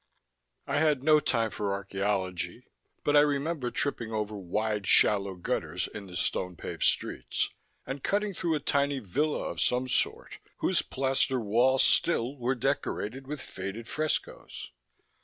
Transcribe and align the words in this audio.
I 0.65 0.79
had 0.79 1.03
no 1.03 1.19
time 1.19 1.51
for 1.51 1.71
archeology, 1.71 2.65
but 3.03 3.15
I 3.15 3.19
remember 3.19 3.69
tripping 3.69 4.11
over 4.11 4.35
wide, 4.35 4.87
shallow 4.87 5.35
gutters 5.35 5.87
in 5.93 6.07
the 6.07 6.15
stone 6.15 6.55
paved 6.55 6.81
streets, 6.81 7.51
and 7.85 8.01
cutting 8.03 8.33
through 8.33 8.55
a 8.55 8.59
tiny 8.59 8.97
villa 8.97 9.43
of 9.43 9.61
some 9.61 9.87
sort 9.87 10.39
whose 10.57 10.81
plaster 10.81 11.39
walls 11.39 11.83
still 11.83 12.35
were 12.35 12.55
decorated 12.55 13.27
with 13.27 13.41
faded 13.41 13.87
frescoes. 13.87 14.71